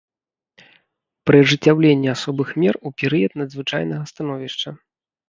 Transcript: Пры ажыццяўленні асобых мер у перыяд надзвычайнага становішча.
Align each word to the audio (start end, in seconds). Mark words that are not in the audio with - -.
Пры 1.29 1.41
ажыццяўленні 1.43 2.09
асобых 2.15 2.47
мер 2.63 2.73
у 2.91 2.93
перыяд 3.03 3.37
надзвычайнага 3.43 4.09
становішча. 4.15 4.69